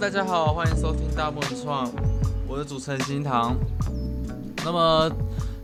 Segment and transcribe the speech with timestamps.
[0.00, 1.88] 大家好，欢迎收听大梦创，
[2.48, 3.56] 我是主持人新堂。
[4.64, 5.08] 那么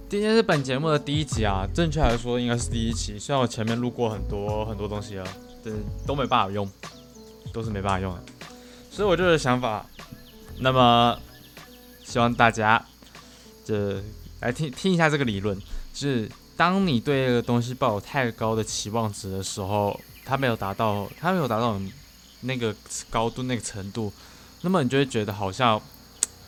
[0.08, 3.18] 今天是本节目的第一集啊，正确来说应该是第一期。
[3.18, 5.26] 虽然我前面录过很多很多东西了，
[5.64, 5.74] 但
[6.06, 6.70] 都没办法用，
[7.52, 8.22] 都是没办法用的。
[8.88, 9.84] 所以我就是想法，
[10.60, 11.18] 那么
[12.04, 12.80] 希望大家
[13.64, 14.00] 这
[14.38, 15.58] 来听听一下这个理论，
[15.92, 21.76] 就是当你对这个东西抱有太高的期望值的时候，它没有达到，它没有达到
[22.42, 22.74] 那个
[23.08, 24.12] 高度、那个程度，
[24.62, 25.80] 那么你就会觉得好像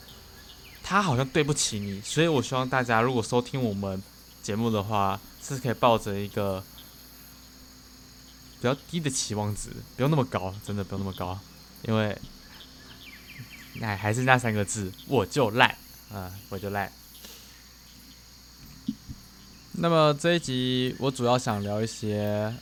[0.83, 2.01] 他好像对不起你。
[2.01, 4.03] 所以我希望大家如果收听我们
[4.43, 6.63] 节目的话，是可以抱着一个
[8.57, 11.39] 比较低的期望值，不用那么高，真的不用那么高，
[11.83, 12.17] 因为
[13.77, 15.77] 那还是那三个字，我就赖
[16.13, 16.93] 啊，我就赖。
[19.73, 22.55] 那么这一集我主要想聊一些，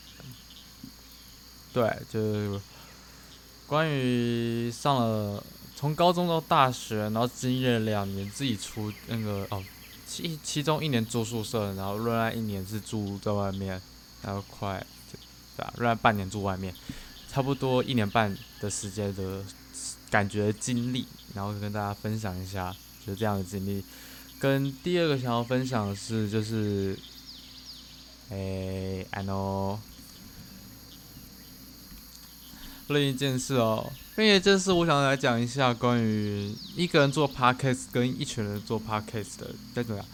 [1.73, 2.61] 对，就是
[3.71, 5.41] 关于上了
[5.77, 9.63] 从高中到大学，然后经历了两年自己出那个哦，
[10.09, 13.81] 其其中一年住宿舍，然后另外一年是住在外面，
[14.23, 15.17] 然后快对
[15.57, 16.75] 吧，另外半年住外面，
[17.31, 19.45] 差不多一年半的时间的
[20.11, 22.75] 感觉经历，然后跟大家分享一下，
[23.07, 23.85] 就是这样的经历。
[24.41, 26.99] 跟第二个想要分享的是，就是，
[28.31, 29.79] 诶、i know，
[32.91, 40.07] 另一件事哦，另一件事，我想来讲一下关于一个人做 podcast 跟一群人做 podcast 的，在怎么样？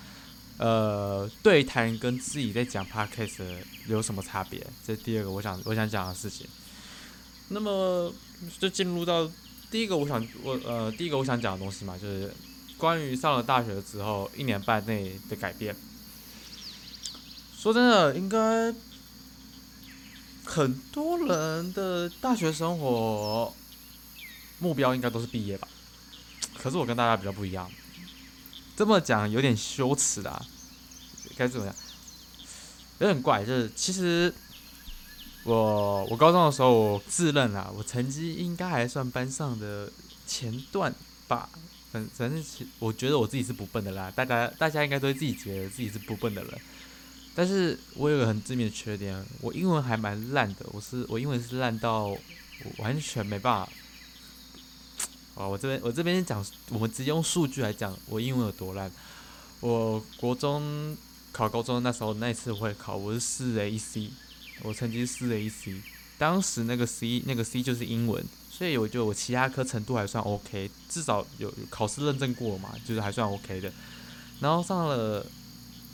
[0.59, 3.43] 呃，对谈跟自己在讲 podcast
[3.89, 4.65] 有什么差别？
[4.87, 6.47] 这是第二个我想我想讲的事情。
[7.49, 8.13] 那么
[8.59, 9.31] 就进入到
[9.71, 12.31] 第一个，我想我呃第一个我想讲的东西嘛，就是
[12.77, 15.75] 关于上了大学之后一年半内的改变。
[17.57, 18.75] 说真的，应该
[20.47, 23.53] 很多人的大学生活
[24.59, 25.69] 目标应该都是毕业吧。
[26.57, 27.71] 可是我跟大家比较不一样，
[28.75, 30.43] 这么讲有点羞耻啊，
[31.37, 31.75] 该怎么样？
[33.01, 34.33] 有点怪，就是其实
[35.45, 39.93] 我我高中的时候，我自认啊，我成绩应该还算班上的
[40.27, 40.95] 前段
[41.29, 41.51] 吧。
[41.93, 42.45] 反反正
[42.79, 46.61] 我觉得我自己是不笨的啦，大家大家应该都自己觉得自己是不笨的人。
[47.37, 52.17] 但是我有个很致命的缺点，我英文还蛮烂的，我是我英文是烂到
[52.79, 53.73] 完全没办法。
[55.35, 58.91] 啊，我这边我这边讲，我们直接用数据来讲，我英文有多烂。
[59.61, 60.97] 我国中
[61.31, 64.11] 考高中那时候那一次会考，我是四 A C，
[64.63, 65.79] 我成绩四 A C，
[66.17, 73.71] 当时那个 C 那个 C 就是英文，所以我觉得我其他科程度还算 OK，至少有考试认证过嘛，就是还算 OK 的。
[74.41, 75.27] 然后上了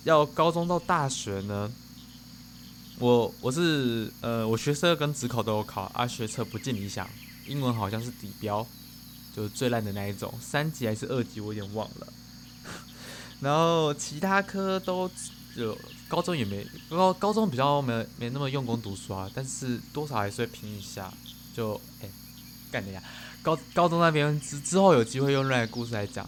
[0.04, 1.70] 要高中到大学呢，
[2.98, 7.08] 我我是呃我学测跟职考都有考啊，学测不尽理想，
[7.46, 8.66] 英文好像是底标，
[9.34, 12.12] 就是最烂的那一种，三级还是二级我有点忘了。
[13.40, 15.10] 然后其他科都
[15.56, 15.76] 就
[16.08, 21.12] 高中也没高高中比较没没那么用功读书啊，但是多少还是会拼一下。
[21.54, 22.08] 就哎，
[22.70, 23.02] 干的呀！
[23.42, 26.26] 高高中那边之之后有机会用另外故事来讲，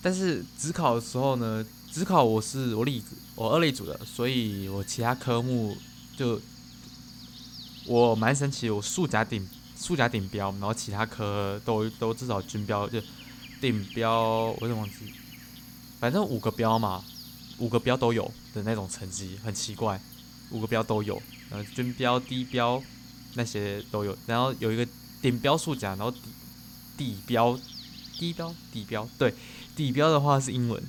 [0.00, 1.62] 但是职考的时候呢，
[1.92, 5.76] 只考我是我例子我二类组的，所以我其他科目
[6.16, 6.40] 就
[7.86, 13.00] 我蛮神奇，我数甲顶数甲顶标，然后其他科都都至少均标就
[13.60, 15.12] 顶标，我有点忘记，
[15.98, 17.04] 反正五个标嘛，
[17.58, 20.00] 五个标都有的那种成绩，很奇怪，
[20.50, 21.20] 五个标都有，
[21.50, 22.82] 然后均标、低标
[23.34, 24.86] 那些都有，然后有一个
[25.20, 26.18] 顶标数甲，然后底
[26.96, 27.58] 底标、
[28.18, 29.34] 低标、底标，对，
[29.74, 30.82] 底标的话是英文，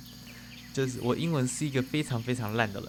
[0.72, 2.88] 就是我英文是一个非常非常烂的人，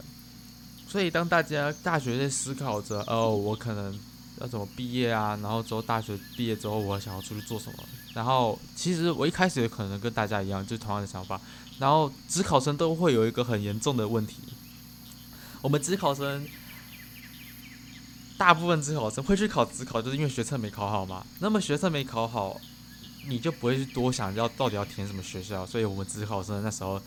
[0.88, 3.97] 所以当大家大学在思考着哦，我可能
[4.41, 7.83] 要怎么毕业啊，然后之后大学毕业之后我想要出去做什么，
[8.13, 11.39] 然后其实我一开始也可能跟大家一样，就是同样的想法，
[11.80, 14.38] 然后职考生都会有一个很严重的问题，
[15.62, 16.47] 我们职考生。
[18.36, 21.24] 大部分职考生会去考职考，就是因为学测没考好嘛。
[21.39, 22.59] 那么学测没考好，
[23.27, 25.65] 你就不会去多想要到底要填什么学校。
[25.65, 27.01] 所以我们职考生那时候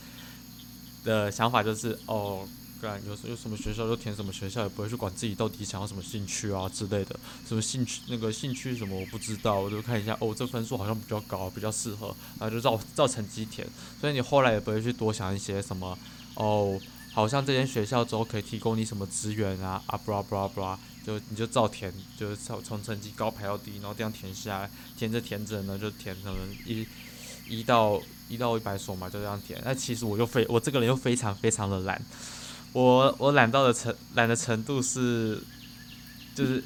[1.07, 2.47] 的想法就是，哦，
[2.83, 7.19] 干有有什么学校就填什么学校，也不会去管自己到底想要什么兴趣啊之类的。
[7.49, 13.67] 什么兴趣那个兴趣什么我不知道，我就看一下，哦，这分数好像比较高，比较适合，然后就照照成绩填。
[14.01, 15.97] 所以你后来也不会去多想一些什么，
[16.35, 16.79] 哦，
[17.13, 20.79] 好像这间学校之后可以提供你什么资源啊，啊，布拉布拉布拉。
[21.07, 26.37] 就你就照填，就是从从成绩高排到低，然后这样填下来，填着填着呢，就填可能
[26.67, 26.85] 一
[27.49, 29.61] 一到一到一百所嘛，就这样填。
[29.65, 32.01] 那其实我又非我这个人又非常非常的懒，
[32.73, 35.43] 我我懒到的程懒的程度是，
[36.35, 36.63] 就是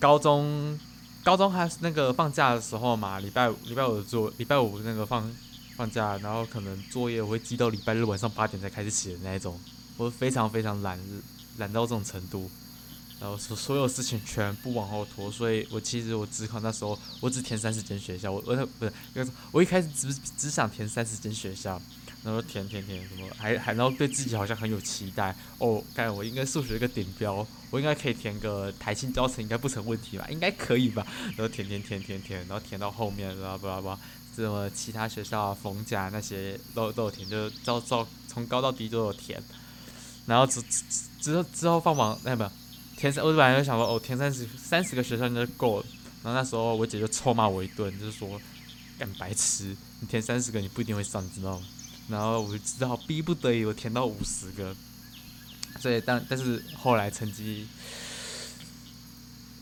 [0.00, 0.78] 高中
[1.22, 5.30] 高中还是那个放假的时候嘛，礼拜五礼拜五做礼拜五那个放
[5.76, 9.58] 放假，然后可能作业我会积到礼拜日晚上八点才开始写的那一种，
[9.96, 10.98] 我非常非常懒，
[11.58, 12.50] 懒到这种程度，
[13.20, 18.92] 然后所所有事情全部往后拖，所以我其实我只考那时候我只填三十间学校，我我不是，
[19.52, 21.80] 我一开始只只想填三十间学校。
[22.24, 25.84] 然后填填填什么，还还然后对自己好像很有期待哦。
[25.94, 30.26] 干我应该数学一个顶标，我应该可以填个台清教程，应该不成问题吧？
[30.30, 31.06] 应该可以吧？
[31.36, 33.98] 然后填填填填填，然后填到后面，然后不不不，
[34.36, 39.38] 什么其他学校啊，逢甲那些都都有填，就照照从高到低都有填。
[40.24, 40.82] 然后之之
[41.20, 42.42] 之后之后放榜，那不
[42.96, 45.86] 填三，我本来就想说哦，填三十三十个学校应该够了。
[46.22, 48.40] 然后那时候我姐就臭骂我一顿，就是说
[48.98, 51.66] 干白痴，你填三十个你不一定会上，你知道吗？
[52.08, 54.74] 然后我就只好逼不得已，我填到五十个。
[55.80, 57.66] 所以但但是后来成绩，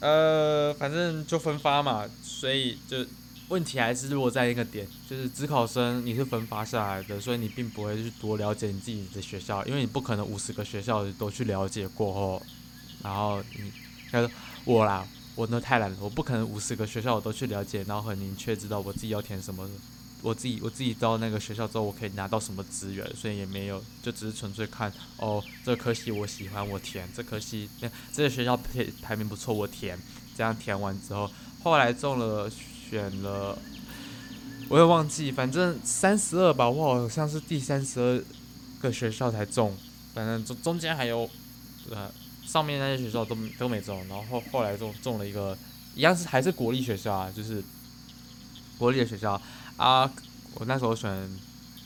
[0.00, 2.04] 呃，反正就分发嘛。
[2.22, 3.04] 所以就
[3.48, 12.42] 问题还是落在一个点，就是职考生你是分发下来的，所以你并不会去多了解你自己的学校，因为你不可能五十个学校都去了解过后，
[13.02, 13.72] 然后你，
[14.10, 14.30] 他说
[14.64, 19.68] 我啦，我那太懒了，我不可能五十个学校我都去了解，然后很明确知道我自己要填什么。
[20.22, 29.98] 我自己我自己到那个学校之后，我可以拿到什么资源，所以也没有，就只是纯粹看哦，这科系我喜欢，我填这科系，那这个学校排排名不错，我填。
[30.34, 31.30] 这样填完之后，
[31.62, 33.58] 后来中了，选了，
[34.70, 38.24] 我也忘记，反正三十二吧，我好像是第三十二
[38.80, 39.76] 个学校才中，
[40.14, 41.28] 反正中中间还有，
[41.90, 42.10] 呃，
[42.52, 45.56] 上面那些学校都都没中，然后后来中中了一个，
[45.94, 47.64] 一样是还是国立学校啊，就是
[48.76, 49.40] 国立的学校。
[49.78, 50.04] 啊，
[50.56, 51.10] 我那时候选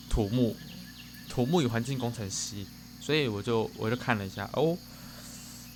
[0.09, 0.53] 土木，
[1.29, 2.67] 土木与环境工程系，
[2.99, 4.77] 所以我就我就看了一下哦，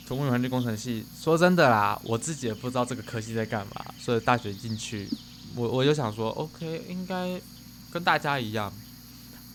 [0.05, 5.07] 土木与环境工程系，说真的啦，我自己也不知道这个科系在干嘛，所以大学进去，
[5.55, 7.39] 我我就想说，OK，应该
[7.89, 8.71] 跟大家一样，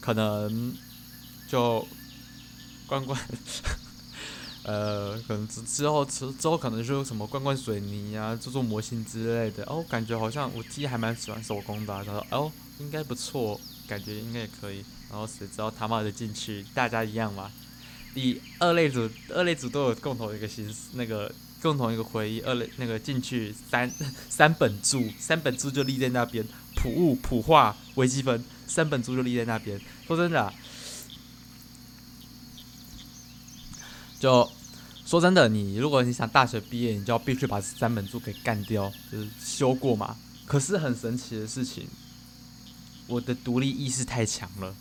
[0.00, 0.74] 可能
[1.46, 1.86] 就
[2.86, 3.20] 关关。
[4.66, 9.62] 呃，可能之之后之之后可能就什么灌灌水泥啊，做做模型之类的。
[9.62, 12.04] 哦，感觉好像我自己还蛮喜欢手工的。
[12.04, 14.84] 他说，哦，应该不错，感觉应该也可以。
[15.08, 17.48] 然后谁知道他妈的进去，大家一样嘛？
[18.12, 21.32] 第二类组，二类组都有共同一个心思，那个
[21.62, 22.40] 共同一个回忆。
[22.40, 23.88] 二类那个进去三
[24.28, 29.80] 三本柱，三本柱就立在那边，普物、普化、微积分，三本柱就立在那边。
[30.08, 30.52] 说真的。
[34.18, 34.50] 就
[35.04, 40.16] 说真的，你如果你想大学毕业，你就要必须把三本柱给干掉，就是修过嘛。
[40.46, 41.86] 可是很神奇的事情，
[43.06, 44.74] 我的独立意识太强了。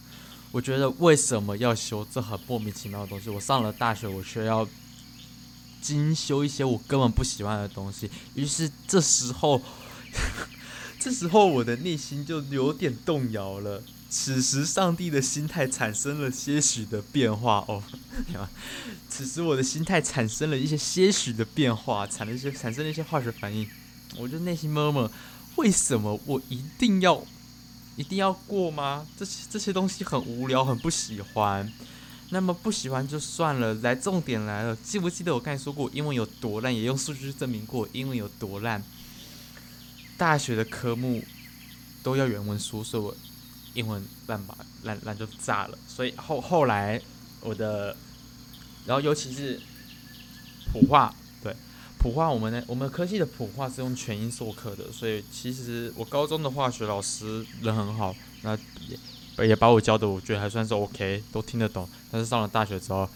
[0.52, 3.30] 我觉得为什么要修这很莫名其妙的东西？
[3.30, 4.68] 我上了大学，我却要
[5.82, 8.10] 精修一些我根本不喜欢的东西。
[8.36, 9.62] 于是这时候，
[11.00, 13.84] 这时候我的内心就有点动摇了。
[14.08, 17.84] 此时，上帝的心态产生了些许的变化哦。
[19.18, 23.66] 此时，我的心态产生了一些些许的变化，产了一些产生了一些化学反应。
[24.18, 25.10] 我就内心默默：
[25.56, 27.24] 为什么我一定要
[27.96, 29.08] 一定要过吗？
[29.18, 31.72] 这些这些东西很无聊，很不喜欢。
[32.32, 33.74] 那么不喜欢就算了。
[33.76, 36.76] 来，重点来了，记不记得我刚才说过英文有多烂？
[36.76, 38.84] 也用数据证明过英文有多烂。
[40.18, 41.24] 大学的科目
[42.04, 43.16] 都要原文书，所以我。
[43.76, 45.78] 英文烂吧，烂烂就炸了。
[45.86, 47.02] 所以后后来
[47.42, 47.94] 我的，
[48.86, 49.60] 然后尤其是
[50.72, 51.14] 普化，
[51.44, 51.56] 对
[51.98, 58.58] 普化，我们呢，我们科系的普化是用全英授课的，所以其实我高中的化学老师人很好，那
[59.38, 61.88] 也也把我教的我觉得还算是 OK，都听得懂。
[62.12, 63.10] 但是上了大学之后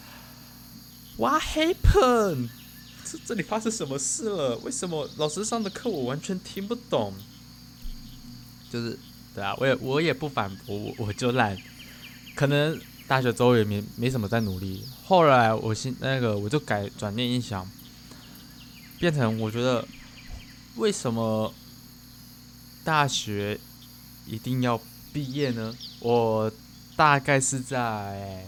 [1.16, 2.48] ，What happened？
[3.04, 4.58] 这这里发生什么事了？
[4.58, 7.14] 为什么老师上的课我完全听不懂？
[8.70, 8.98] 就是。
[9.32, 11.56] 对啊，我也我也不反驳，我我就懒，
[12.34, 14.82] 可能大学之后也没没什么在努力。
[15.10, 17.68] 后来我心那个我就改转念一想，
[19.00, 19.84] 变成我觉得
[20.76, 21.52] 为什么
[22.84, 23.58] 大学
[24.24, 24.80] 一定要
[25.12, 25.74] 毕业呢？
[25.98, 26.48] 我
[26.94, 28.44] 大概是在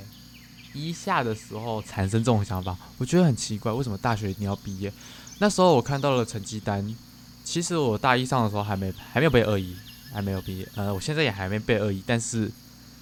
[0.73, 4.93] 一下的时候产生这种想法，我觉得很奇怪，为什么大学一定要毕业？
[5.41, 6.97] 那时候我看到了成绩单，
[7.43, 9.77] 其实我大一上的时候还没还没有背二一。
[10.15, 12.49] 还没有毕业，呃，我现在也还没背二一，但是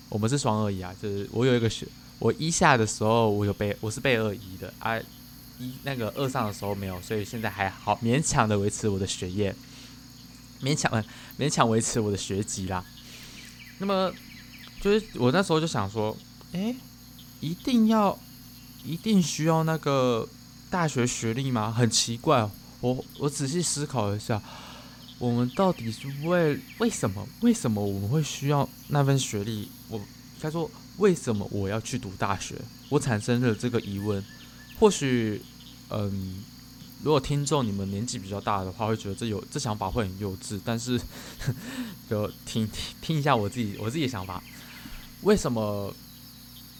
[0.08, 1.84] 我们是双二一啊，就是我有一个学，
[2.20, 4.96] 我一下的时候我有被，我是被二一的啊，
[5.58, 9.52] 一那个二上的时候没有，所以现在还好，勉强的维持我的学业，
[10.62, 11.02] 勉强
[11.38, 12.84] 勉强维持我的学籍啦。
[13.78, 14.12] 那么
[14.80, 16.16] 就是我那时候就想说，
[16.52, 16.76] 哎，
[17.40, 18.16] 一定要
[18.84, 20.28] 一定需要那个
[20.68, 21.72] 大学学历吗？
[21.72, 22.48] 很奇怪，
[22.82, 24.40] 我我仔细思考一下。
[25.18, 27.26] 我们到底是为为什么？
[27.42, 29.68] 为什么我们会需要那份学历？
[29.88, 30.00] 我
[30.40, 32.54] 该说为什么我要去读大学？
[32.90, 34.24] 我产生了这个疑问。
[34.78, 35.42] 或许，
[35.88, 36.44] 嗯，
[37.02, 40.60] 如果听众你们年纪比较大的话，会觉得这有这想法会很幼稚。
[40.64, 41.00] 但是，
[42.08, 44.42] 就听听听一下我自己我自己的想法。
[45.22, 45.94] 为什么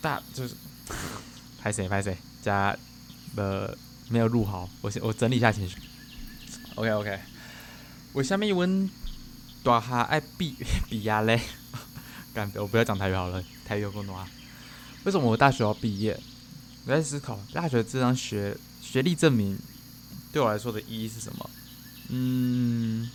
[0.00, 0.54] 大就是
[1.60, 2.74] 拍谁拍谁加
[3.36, 3.76] 呃
[4.08, 4.68] 没有录好？
[4.80, 5.76] 我先我整理一下情绪。
[6.74, 7.18] OK OK。
[8.14, 8.90] 为什么阮
[9.62, 10.56] 大哈爱比
[10.88, 11.40] 比亚嘞？
[12.32, 14.14] 干，我不要讲台语好了，台语有够难。
[15.04, 16.18] 为什么我大学要毕业？
[16.86, 19.58] 我在思考，大学这张学学历证明
[20.32, 21.50] 对我来说的意义是什么？
[22.08, 23.10] 嗯，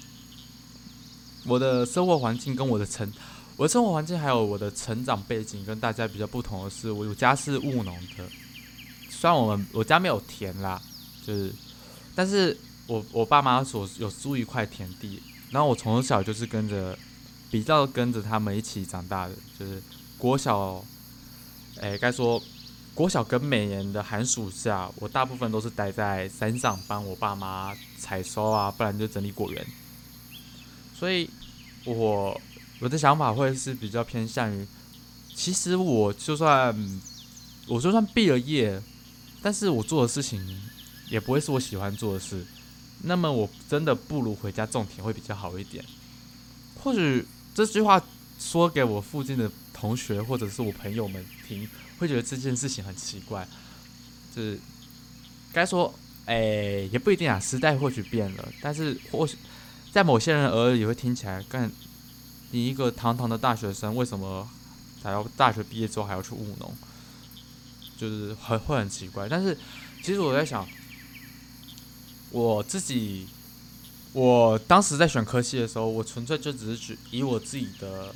[1.46, 3.12] 我的生活环境跟我的成，
[3.58, 8.28] 我的生活环境还有我的成长背景跟大家比较不同的是，我家是务农的。
[9.10, 10.82] 虽然我们我家没有田啦，
[11.26, 11.54] 就是，
[12.16, 12.58] 但是。
[12.88, 15.20] 我我爸妈所有租一块田地，
[15.50, 16.96] 然后我从小就是跟着，
[17.56, 19.82] 比较跟着他们一起长大的，就是
[20.18, 20.84] 国小，
[21.80, 22.44] 哎，该说
[22.94, 29.66] 国小跟每年的寒暑假，我大部分都是待在山上帮我爸妈采收啊，不然就整理果园。
[30.94, 31.30] 所以，
[31.86, 32.42] 我
[32.82, 34.68] 我的想法会是比较偏向于，
[35.34, 36.76] 其实我就算
[37.68, 38.84] 我就算毕了业，
[39.42, 40.46] 但是我做的事情
[41.10, 42.46] 也不会是我喜欢做的事。
[43.04, 45.86] 那么我真的不如回家种田会比较好一点。
[46.84, 48.00] 或许这句话
[48.38, 53.48] 说给我附近的同学或者是我朋友们听，会觉得这件事情很奇怪。
[54.36, 54.60] 就是
[55.54, 55.92] 该说，
[56.26, 57.40] 哎，也不一定啊。
[57.40, 59.38] 时代或许变了，但是或许
[59.94, 61.72] 在某些人耳里会听起来，更
[62.52, 64.48] 你一个堂堂的大学生，为什么
[65.02, 66.76] 还要大学毕业之后还要去务农？
[67.98, 69.30] 就是很会很奇怪。
[69.30, 69.58] 但是
[70.04, 70.68] 其实我在想。
[72.32, 73.28] 我自己，
[74.16, 78.16] 我当时在选科系的时候，我纯粹就只是以我自己的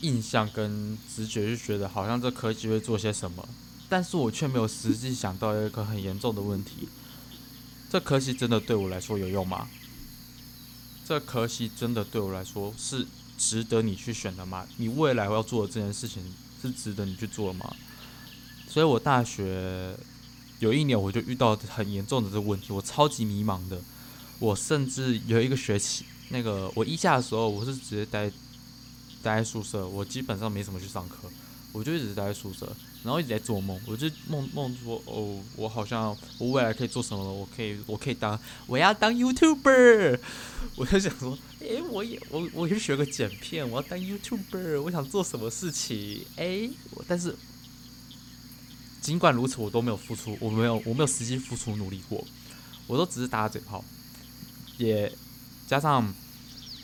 [0.00, 3.48] 印象跟直觉，就觉得好像这科系会做些什么，
[3.88, 6.88] 但是我却没有实际想到一个很严重的问题：
[7.88, 9.68] 这科系真的对我来说有用吗？
[11.06, 13.06] 这科系真的对我来说是
[13.38, 14.66] 值得你去选的吗？
[14.78, 17.76] 你未来要做的这件事情是值得你去做吗？
[18.68, 19.96] 所以我大学。
[20.60, 23.78] 有一年我就遇到很严重的这个问题，我超级迷茫的。
[24.38, 28.28] 我甚至有一个学期，那个我一下的时候，我是直接待
[29.22, 31.16] 待在宿舍，我基本上没怎么去上课，
[31.72, 32.70] 我就一直待在宿舍，
[33.02, 33.80] 然后一直在做梦。
[33.86, 37.30] 我就梦梦说，哦，我好像我未来可以做什么了？
[37.30, 40.18] 我可以，我可以当，我要当 YouTuber。
[40.76, 44.82] 我就想说，诶，我也我我去学个剪片，我要当 YouTuber。
[44.82, 46.24] 我想做什么事情？
[46.36, 46.70] 诶，
[47.06, 47.36] 但是。
[49.00, 52.26] 尽管如此，我都没有付出，我没有，我没有实际付出努力过，
[52.86, 53.84] 我都只是打打嘴炮，
[54.78, 55.12] 也
[55.66, 56.12] 加上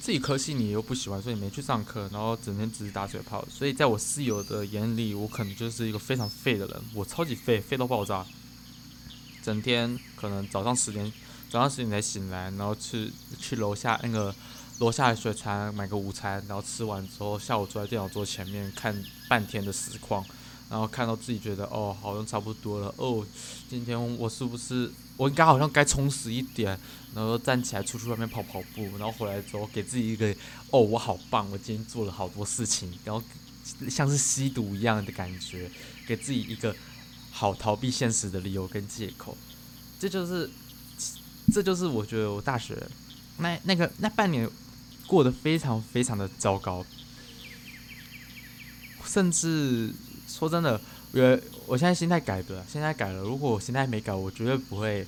[0.00, 8.24] 自己科系你又不喜欢，所以没去上课，然后整天只是打嘴炮，所以在我室友的眼里，我可能就是一个非常废的人，我超级废，废到爆炸，
[9.42, 11.12] 整天可能早上十点，
[11.50, 14.34] 早上十点才醒来，然后去去楼下那个
[14.78, 20.24] 楼下的水餐买个午餐，然后吃完之后，下午坐在电脑桌前面看半天的实况。
[20.70, 23.26] 然后看到自己觉得哦，好像差不多了哦。
[23.68, 24.88] 今天我是不是
[25.20, 26.80] 我应该好像该充实一点？
[27.14, 30.34] 然后站起来出去外面跑跑步，然后回来之后给自己一个
[30.70, 33.22] 哦，我好棒，我今天做了好多事情，然后
[33.86, 35.70] 像是吸毒一样的感觉，
[36.06, 36.74] 给自己一个
[37.30, 39.36] 好逃避现实的理由跟借口。
[39.98, 40.48] 这就是
[41.52, 42.74] 这就是我觉得我大学
[43.36, 44.48] 那那个那半年
[45.06, 46.82] 过得非常非常的糟糕，
[49.04, 49.92] 甚至。
[50.28, 50.80] 说真的，
[51.12, 53.22] 我我现在心态改了，现在改了。
[53.22, 55.06] 如果我心态没改，我绝对不会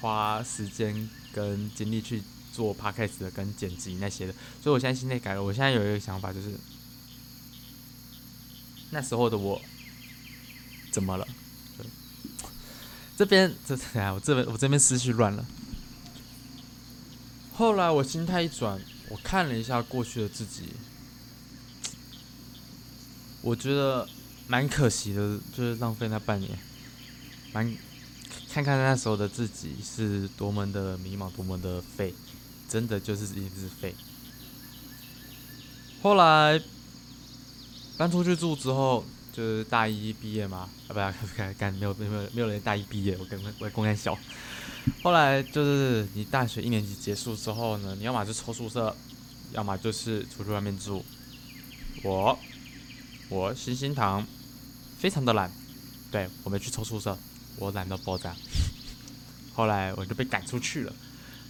[0.00, 2.22] 花时间跟精力去
[2.52, 4.32] 做 podcast 的跟剪辑那些的。
[4.62, 6.54] 所以我现在心态改了，我现在有一个想法，就是
[8.90, 9.60] 那时候的我
[10.92, 11.26] 怎么了？
[13.16, 14.12] 这边这哎？
[14.12, 15.44] 我这边我这边思绪乱了。
[17.52, 20.68] 后来我心态一转，我看了一下过去的自己，
[23.42, 24.08] 我觉得。
[24.46, 26.58] 蛮可惜的，就是浪费那半年。
[27.52, 27.74] 蛮
[28.52, 32.12] 看看那时候的自己是多么的迷茫，多么的废，
[32.68, 33.94] 真的就是一直废。
[36.02, 36.60] 后来
[37.96, 40.94] 搬出去住之后，就是大一毕业嘛，啊，不，
[41.34, 44.16] 干干没有没有没有人大一毕业，我跟我公安小。
[45.02, 48.94] 后来就是你大学一年级结束之后呢，你要么就抽宿舍，
[49.52, 51.04] 要么就是出去外面住。
[52.02, 52.38] 我
[53.30, 54.26] 我星星堂。
[54.98, 55.50] 非常的懒，
[56.10, 57.18] 对我没去抽宿舍，
[57.56, 58.34] 我懒到爆炸。
[59.54, 60.94] 后来我就被赶出去了，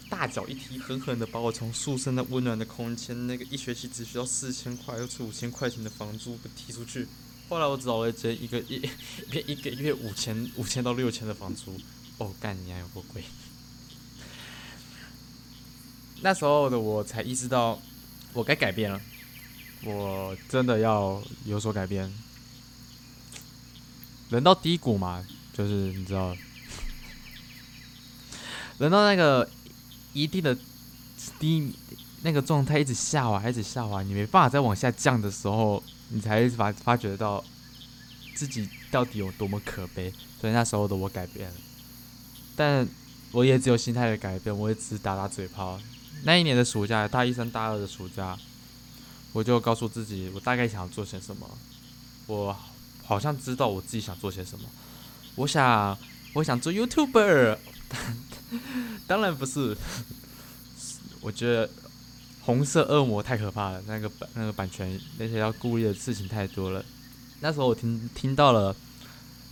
[0.09, 7.09] 大脚一踢，狠狠的把我从宿舍那温暖的空间，那个一学期只需要四千块又是五千块钱的房租给踢出去。
[7.49, 8.83] 后来我找了一间一个 一
[9.47, 11.81] 一个月五千五千到六千的房租，
[12.19, 13.23] 哦，干你还有个鬼！
[16.23, 17.81] 那时候的我才意识到，
[18.33, 19.01] 我该改变了，
[19.85, 22.13] 我真的要有所改变。
[24.31, 26.37] 人到低谷嘛，就是你知道，
[28.79, 29.49] 人到那个
[30.13, 30.57] 一定的
[31.39, 31.73] 低
[32.23, 35.83] 那个状态一直下滑，一直下滑，你没办法再往下降的时候。
[36.09, 37.43] 你才发发觉到
[38.33, 40.09] 自己到底有多么可悲，
[40.41, 41.55] 所以那时候的我改变了，
[42.55, 42.87] 但
[43.33, 45.81] 我也只有心态的改变，我也只是打打嘴炮。
[46.23, 48.39] 那一年的暑假，大一、升大二的暑假，
[49.33, 51.59] 我就告诉自己，我大概想要做些什么。
[52.29, 52.57] 我
[53.07, 54.69] 好像知道我自己想做些什么。
[55.37, 55.97] 我想，
[56.35, 57.57] 我想做 YouTuber，
[59.07, 59.77] 当然不是。
[61.23, 61.71] 我觉得。
[62.47, 66.85] 红色恶魔太可怕了，那个版那个版权那些要顾虑的事情太多了。
[67.41, 68.73] 那时候我听听到了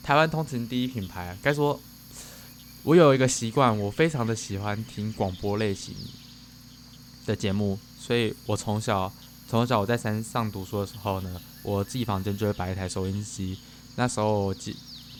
[0.00, 1.80] 台湾通勤第一品牌，该说，
[2.84, 5.92] 我有一个习惯，我非常的喜欢听广播类型
[7.26, 9.12] 的节目，所以我从小
[9.50, 13.58] 从小我在山上读书的时候呢，我自己房间就会摆一台收音机。
[13.96, 14.76] 那时候我记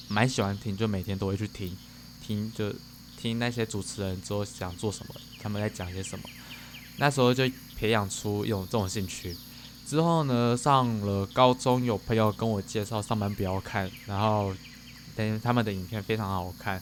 [0.07, 1.77] 蛮喜欢听，就每天都会去听
[2.25, 2.73] 听，就
[3.19, 6.25] 听那些主持人之后想做什么，他们在讲些什么。
[6.99, 7.51] 那时候就。
[7.77, 9.37] 培养出一种这种兴趣，
[9.85, 14.55] 之后呢，上了高中，有朋友跟我介绍上班不要看，然后
[15.17, 16.81] 等于他们的影片非常好看，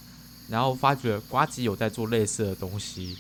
[0.49, 3.17] 然后发觉瓜吉有在做类似的东西，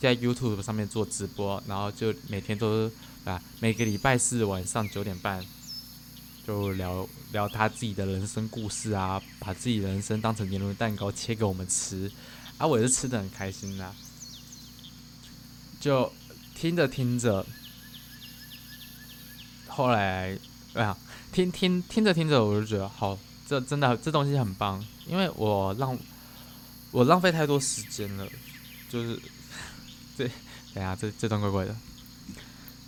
[0.00, 2.88] 在 YouTube 上面做直播，然后就每天都
[3.24, 5.44] 啊，每个礼拜四晚上九点半
[6.46, 12.10] 就聊聊他自己的人生故事啊，把自己人生当成年轮蛋糕切给我们吃，
[12.58, 13.92] 啊，我也是吃的很开心呐，
[15.80, 16.12] 就。
[16.56, 17.44] 听着听着，
[19.66, 20.38] 后来，
[20.72, 20.96] 哎呀，
[21.32, 25.98] 听听听着听着，我就觉得好，这真的这东西很棒，因为我浪
[26.92, 28.26] 我浪费太多时间了，
[28.88, 29.20] 就是
[30.16, 30.30] 这
[30.72, 31.76] 等下这这段怪怪的，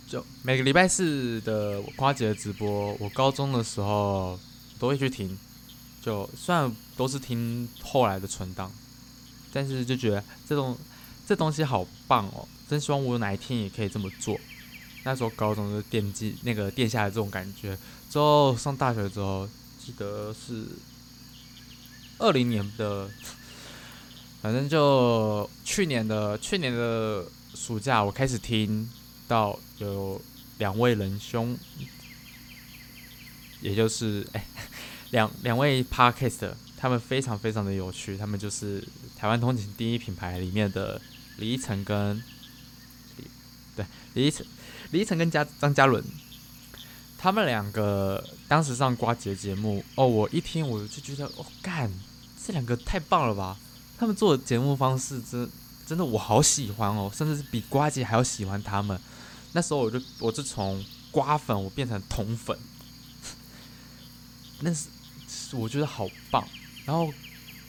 [0.07, 4.39] 就每个礼拜四的花姐的直播，我高中的时候
[4.79, 5.37] 都会去听，
[6.01, 8.71] 就虽然都是听后来的存档，
[9.51, 10.77] 但是就觉得这种
[11.27, 12.47] 这东西好棒哦。
[12.69, 14.39] 真希望我哪一天也可以这么做。
[15.03, 17.77] 那时候高中就惦记那个殿下的这种感觉。
[18.09, 20.65] 之后上大学之后，记得是
[22.17, 23.09] 二零年的，
[24.41, 28.89] 反正就去年的去年的暑假，我开始听
[29.27, 30.21] 到有
[30.57, 31.57] 两位仁兄，
[33.61, 34.45] 也就是哎
[35.11, 38.17] 两两位 Podcast，他们非常非常的有趣。
[38.17, 38.83] 他们就是
[39.15, 41.01] 台湾通勤第一品牌里面的
[41.37, 42.17] 李依晨跟
[43.17, 43.23] 李。
[43.75, 44.45] 对，李依晨、
[44.91, 46.03] 李依晨跟张张嘉伦，
[47.17, 51.91] 他们两个当时上瓜姐节目哦，我一听我就觉得哦，干，
[52.45, 53.57] 这两个太棒了吧！
[53.99, 55.49] 他们做的节目方式真
[55.87, 58.99] 真的我好喜欢哦，甚至是比瓜姐还要喜欢他们。
[59.53, 62.55] 那时候我就我就从瓜粉我变成铜粉，
[64.59, 64.89] 那是
[65.53, 66.47] 我觉得好棒。
[66.85, 67.11] 然后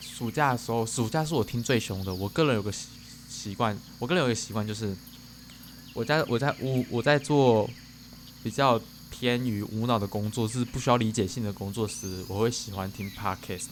[0.00, 2.12] 暑假的时候，暑假是我听最凶的。
[2.12, 2.88] 我个人有个习
[3.30, 4.94] 习惯，我个人有个习惯就是。
[5.94, 7.68] 我在我在我我在做
[8.44, 13.64] 比较偏于无脑的工作，是不需要理解性的工作时，我会喜欢听 podcast，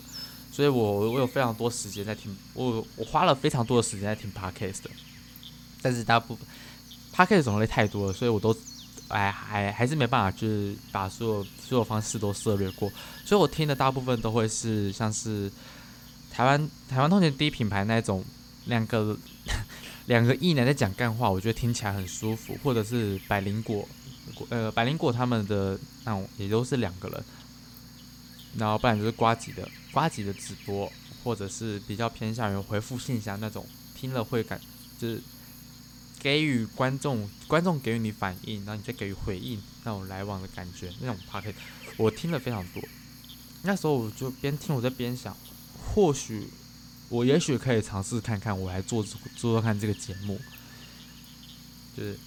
[0.57, 4.81] 所以我我有非常多时间在听，我我花了非常多的时间在听 podcast，
[5.83, 6.47] 但是大部分
[7.15, 8.57] podcast 种类太多了，所以我都
[9.09, 12.91] 哎还还是没办法，就是把所有所有方式都涉略过，
[13.27, 15.53] 所以我听的大部分都会是像是
[16.33, 18.25] 台湾台湾通勤第一品牌那种
[18.65, 19.15] 两个。
[20.07, 22.57] 两个艺男在讲干话，我觉得听起来很舒服。
[22.63, 23.89] 或者是百灵果，
[24.51, 27.25] 呃，百灵果他们的那种也都是两个人，
[28.59, 30.91] 然后不然就是瓜吉的瓜吉的直播，
[31.23, 34.61] 或者是比较偏向于回复信箱那种，听了会感
[34.99, 35.23] 就是
[36.19, 41.55] 给予观众观众给予你反应，然后你再给予回应那种来往的感觉，那种 p a r k
[41.97, 42.83] 我听了非常多。
[43.63, 45.37] 那时候我就边听我在边想，
[45.95, 46.49] 或许。
[47.09, 50.41] 我也许可以尝试看看，我来做做做看这个节目，
[51.97, 52.19] 就是，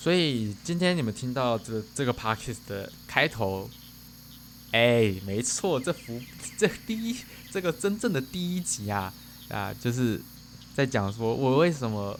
[0.00, 3.68] 所以今天你们听到这这个 podcast 的开头，
[4.72, 6.20] 哎，没错，这幅
[6.56, 7.16] 这第一
[7.50, 9.12] 这个真正的第一集啊
[9.48, 10.20] 啊，就是
[10.74, 12.18] 在讲说我为什么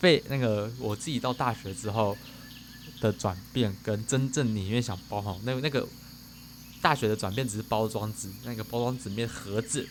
[0.00, 2.16] 被那个我自己到大学之后
[3.00, 5.86] 的转变，跟真正宁愿想包好那那个
[6.80, 9.88] 大学的转变只是包装纸，那个包装纸面盒子。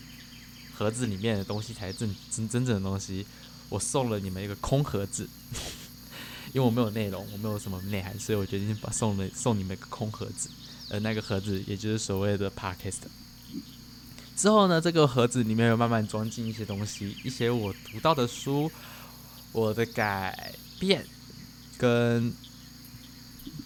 [0.73, 3.26] 盒子里面的东西才是真真真正的东西。
[3.67, 5.28] 我送了你们一个空盒子，
[6.54, 10.52] 因为我没有内容，我没有什么内涵，所以我决定把送了送你们一个空盒子，
[10.89, 13.02] 呃那个盒子也就是所谓的 podcast。
[14.36, 18.71] 之后呢，这个盒子里面有慢慢装进一些东西，一些我读到的书，
[19.52, 21.04] 我的改变，
[21.78, 22.32] 跟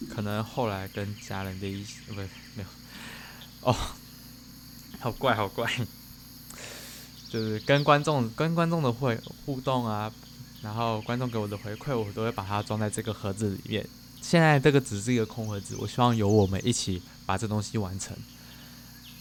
[0.08, 2.64] 可能后来跟家人的一些，不，没有，
[3.60, 3.76] 哦，
[4.98, 5.70] 好怪，好怪，
[7.28, 10.10] 就是跟观众跟观众的会互动啊，
[10.62, 13.86] 然后观众给我的回馈，我都会把它装在这个盒子里面。
[14.22, 18.16] 现在这个只是一个空盒子，我希望由我们一起把这东西完成。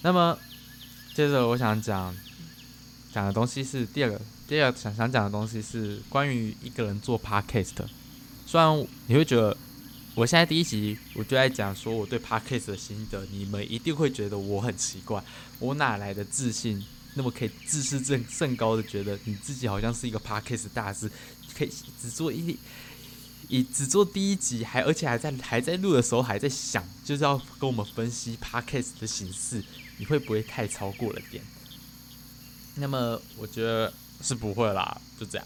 [0.03, 0.37] 那么。
[1.13, 2.15] 接着我想讲
[3.13, 7.73] 讲的东西是第二个，第二个想想讲的东西是关于一个人做 podcast。
[8.45, 9.55] 虽然你会觉得
[10.15, 15.21] 我现在第一集我就在讲说我对 podcast 的心得，你们一定会觉得我很奇怪，
[15.59, 16.81] 我哪来的自信，
[17.15, 21.11] 那么可以自视甚甚高的觉得你自己好像是一个 podcast 大师，
[21.57, 22.57] 可以只做一
[23.51, 29.61] 以只做第一集，还而且还在还在录的时候还在想，就是要跟我们分析 podcast 的形式。
[29.97, 31.43] 你会不会太超过了点？
[32.75, 35.45] 那么我觉得是不会啦，就这样。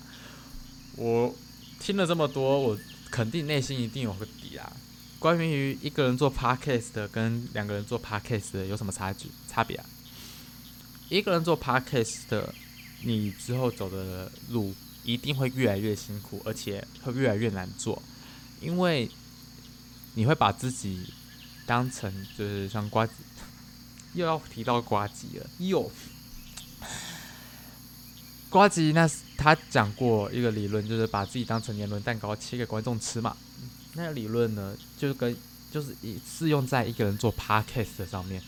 [0.96, 1.34] 我
[1.80, 4.72] 听了这么多，我肯定内心一定有个底啊。
[5.18, 9.86] 关于一个人做 podcast 的跟两个人做 podcast 的有什么差距差别啊？
[11.10, 12.54] 一个人做 podcast，的
[13.02, 18.02] 你之后走的路一定会越来越辛苦，而且会越来越难做，
[18.60, 19.10] 因为
[20.16, 21.06] 你会把自己
[21.66, 23.14] 当成就是像瓜子。
[24.16, 25.92] 又要提到瓜子了，又
[28.50, 33.36] 瓜子那他讲过一个理论，就是把自己当成年轮蛋糕切给观众吃嘛。
[33.96, 35.36] 那个理论呢，就跟
[35.70, 38.42] 就是以适用在一个人做 podcast 上面。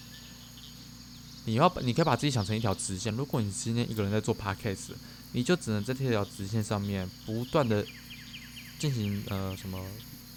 [1.43, 4.91] 你要你可以把自己想成一条直线，如果你今天一个人在做 podcast，
[5.32, 7.86] 你就只能在这条直线上面不断的
[8.80, 9.84] 进行呃什么。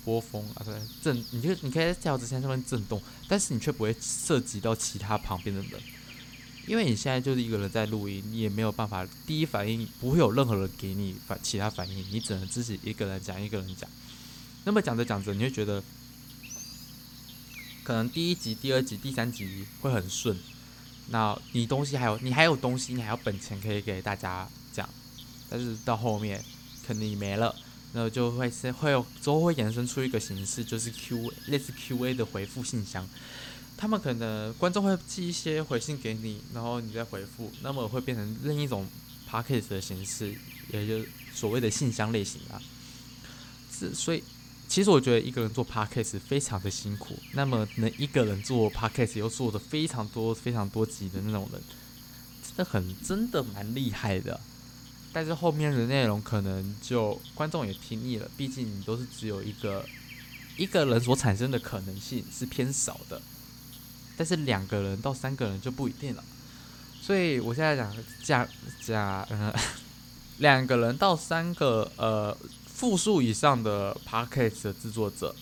[0.03, 5.79] 波峰啊，对，震，你就你可以在这条直线上面震动，但是你却不会涉及到其他旁边的人，
[6.67, 13.89] 因为你现在就是一个人在录音，你也没有办法第一反应不会有任何人给你反其他反应，你只能自己一个人讲一个人讲。
[14.65, 15.85] 那么讲着讲着，你会觉得
[17.85, 20.35] 可能第一集、第二集、第三集会很顺，
[21.11, 24.49] 那你东西还有你还有东西，你还有本钱可以给大家，
[25.51, 26.43] 但是到后面
[26.87, 27.55] 肯定没了。
[27.93, 33.05] 然后就会是会有之后会衍生出一个形式，就是 Q 类似 Q A 的回复信箱。
[33.77, 38.87] 他们可能观众会寄一些回信给你，然后你再回复，那么会变成另一种
[39.29, 40.33] p a c k a g e 的形式，
[40.73, 42.63] 也就所谓的信箱类型啊。
[43.77, 44.23] 是，所以
[44.69, 47.19] 其实我觉得一个人做 p a c k a g e 非常的辛苦。
[47.33, 51.61] 那么能一个人做 p a c k a g e 又做的非常多、非常多集的那种人，
[52.47, 54.39] 真的很真的蛮厉害的。
[55.13, 59.85] 但是后面的内容可能就观众也听腻了，毕竟你都是只有一个
[60.57, 63.21] 一个人所产生的可能性是偏少的，
[64.17, 66.23] 但是两个人到三个人就不一定了。
[67.03, 68.49] 所以我现在讲讲
[68.81, 69.53] 讲，呃，
[70.39, 75.35] 两个人到三个呃复数以上的 p a c k a g e 的制作者，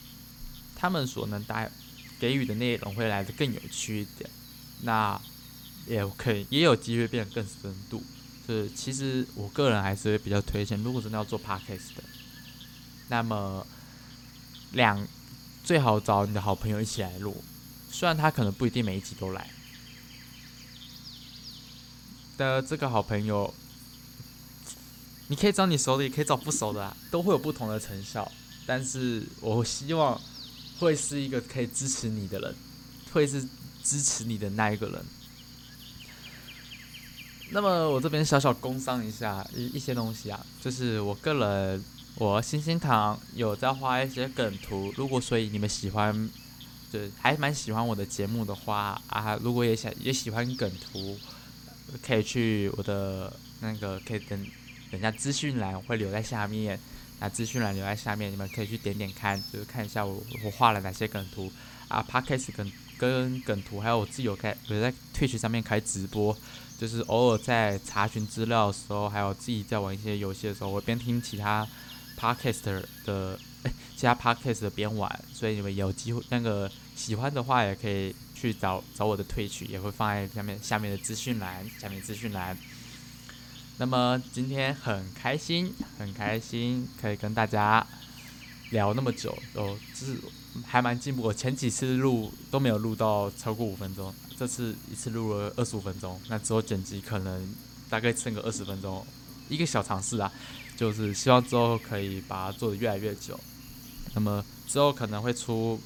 [0.75, 1.71] 他们所能带
[2.19, 4.31] 给予的内容会来的更有趣一点，
[4.83, 5.21] 那
[5.87, 8.03] 也可以也有机会变得更深度。
[8.49, 12.03] 是，其实我个人还是比较推荐，如果真的要做 podcast 的，
[13.09, 13.67] 那么
[14.73, 15.07] 两
[15.63, 17.45] 最好找你的好朋友一起来录，
[17.91, 19.51] 虽然他可能不一定每一集都来。
[22.39, 23.53] 的这个好朋友，
[25.27, 28.33] 你可以找你熟的，也可以找不熟的，啊，都会有不同的成效。
[28.65, 30.19] 但是我希望
[30.79, 32.57] 会是一个可以支持你的人，
[33.13, 33.47] 会是
[33.85, 35.05] 支持你的那一个人。
[37.51, 41.83] 那么我这边小小工商一下一一些东西啊，就是我个人，
[42.17, 46.29] 我星星堂有在画一些梗图，如果所以你们喜欢，
[46.93, 51.19] 就还蛮喜欢我的节目的话啊，如果也想也喜欢梗图，
[52.07, 54.47] 可以去我的那个可以等
[54.91, 56.79] 等下资讯栏会留在下面，
[57.19, 61.51] 那资讯栏留在下面，你们可以去点点看，就是看一下我我画了哪些梗图
[61.89, 66.37] 啊 p o d c a s 跟跟梗图，还有我自己有开我在 Twitch 上面开直播。
[66.79, 71.67] 就是偶尔在查询资料的时候，还有自己在玩一些游戏的时候，我边听其他
[72.17, 73.39] podcast 的，
[73.97, 82.57] 其他 podcast 的边玩，所以你们有机会那个喜欢的话，也可以去找找我的退曲，也会放在下面下面的资讯栏，下面资讯栏。
[83.79, 87.87] 那么今天很开心，很开心可以跟大家
[88.71, 90.17] 聊那么久，哦，就是
[90.67, 91.23] 还蛮进步。
[91.23, 94.13] 我前几次录都没有录到超过五分钟。
[94.37, 97.55] 这次一次录了二十五分钟，那之后剪辑可能
[97.89, 99.05] 大概剩个二十分钟，
[99.49, 100.31] 一个小尝试啊。
[100.77, 103.39] 就是希望之后可以把它做得越来越久。
[104.15, 105.81] 那么之后可能会出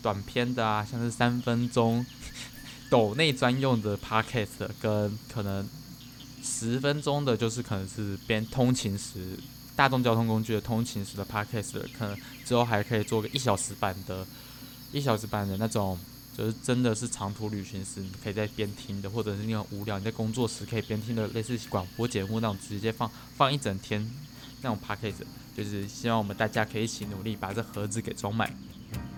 [0.00, 2.06] 短片的啊，像是三分钟
[2.88, 5.68] 抖内专用的 podcast，跟可能
[6.44, 9.36] 十分钟的，就是可能是边通勤时
[9.80, 12.14] 大众交通工具的通勤时的 podcast，可能
[12.44, 14.26] 之后还可以做个一小时版的，
[14.92, 15.98] 一小时版的那种。
[16.36, 24.08] 就是真的是长途旅行时，你可以在边听的，或者是那种无聊你在工作时可以边听的，类似广播节目那种直接放放一整天
[24.62, 28.50] 那种 p a c k a g e 就是希望我们大家可以一起努力把这盒子给装满。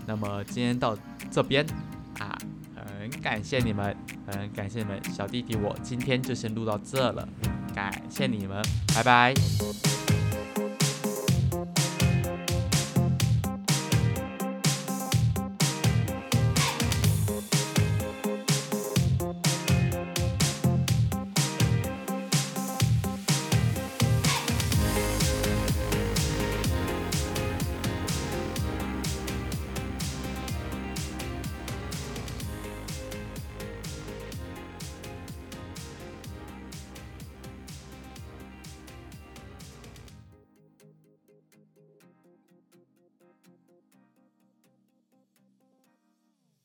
[0.07, 0.97] 那么今天到
[1.31, 1.65] 这边
[2.19, 2.37] 啊，
[2.99, 3.95] 很感谢你们，
[4.27, 7.29] 很感谢你们，小弟弟我今天就先录到这了，
[7.75, 9.35] 感谢你们，拜拜。